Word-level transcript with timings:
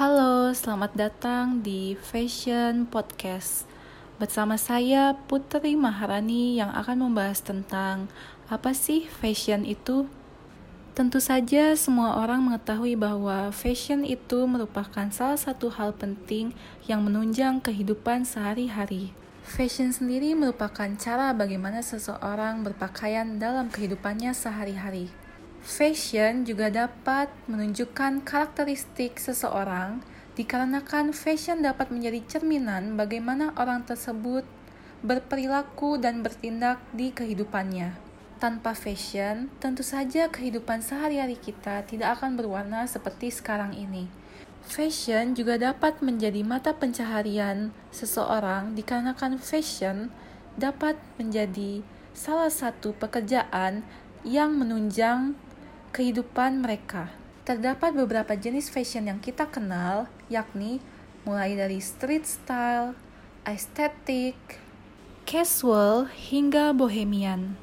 Halo, 0.00 0.48
selamat 0.56 0.96
datang 0.96 1.60
di 1.60 1.92
Fashion 1.92 2.88
Podcast. 2.88 3.68
Bersama 4.16 4.56
saya 4.56 5.12
Putri 5.28 5.76
Maharani 5.76 6.56
yang 6.56 6.72
akan 6.72 7.04
membahas 7.04 7.44
tentang 7.44 8.08
apa 8.48 8.72
sih 8.72 9.04
fashion 9.20 9.60
itu? 9.68 10.08
Tentu 10.96 11.20
saja 11.20 11.76
semua 11.76 12.16
orang 12.16 12.40
mengetahui 12.40 12.96
bahwa 12.96 13.52
fashion 13.52 14.00
itu 14.08 14.48
merupakan 14.48 15.04
salah 15.12 15.36
satu 15.36 15.68
hal 15.68 15.92
penting 15.92 16.56
yang 16.88 17.04
menunjang 17.04 17.60
kehidupan 17.60 18.24
sehari-hari. 18.24 19.12
Fashion 19.44 19.92
sendiri 19.92 20.32
merupakan 20.32 20.88
cara 20.96 21.36
bagaimana 21.36 21.84
seseorang 21.84 22.64
berpakaian 22.64 23.36
dalam 23.36 23.68
kehidupannya 23.68 24.32
sehari-hari. 24.32 25.12
Fashion 25.60 26.48
juga 26.48 26.72
dapat 26.72 27.28
menunjukkan 27.44 28.24
karakteristik 28.24 29.20
seseorang 29.20 30.00
dikarenakan 30.32 31.12
fashion 31.12 31.60
dapat 31.60 31.92
menjadi 31.92 32.24
cerminan 32.24 32.96
bagaimana 32.96 33.52
orang 33.60 33.84
tersebut 33.84 34.48
berperilaku 35.04 36.00
dan 36.00 36.24
bertindak 36.24 36.80
di 36.96 37.12
kehidupannya. 37.12 37.92
Tanpa 38.40 38.72
fashion, 38.72 39.52
tentu 39.60 39.84
saja 39.84 40.32
kehidupan 40.32 40.80
sehari-hari 40.80 41.36
kita 41.36 41.84
tidak 41.84 42.16
akan 42.16 42.40
berwarna 42.40 42.88
seperti 42.88 43.28
sekarang 43.28 43.76
ini. 43.76 44.08
Fashion 44.64 45.36
juga 45.36 45.60
dapat 45.60 46.00
menjadi 46.00 46.40
mata 46.40 46.72
pencaharian 46.72 47.68
seseorang 47.92 48.72
dikarenakan 48.72 49.36
fashion 49.36 50.08
dapat 50.56 50.96
menjadi 51.20 51.84
salah 52.16 52.48
satu 52.48 52.96
pekerjaan 52.96 53.84
yang 54.24 54.56
menunjang 54.56 55.36
kehidupan 55.90 56.62
mereka. 56.62 57.10
Terdapat 57.42 57.96
beberapa 57.96 58.38
jenis 58.38 58.70
fashion 58.70 59.10
yang 59.10 59.18
kita 59.18 59.50
kenal, 59.50 60.06
yakni 60.30 60.78
mulai 61.26 61.58
dari 61.58 61.82
street 61.82 62.26
style, 62.26 62.94
estetik, 63.42 64.38
casual, 65.26 66.06
hingga 66.10 66.70
bohemian. 66.70 67.58